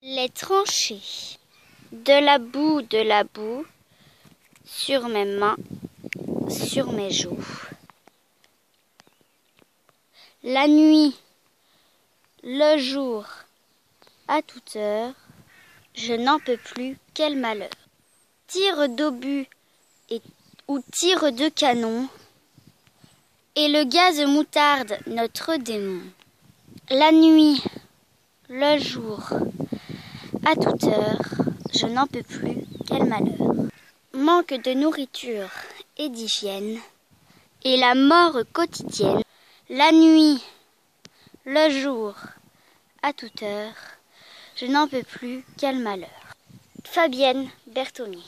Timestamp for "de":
1.90-2.24, 2.82-2.98, 21.32-21.48, 34.54-34.72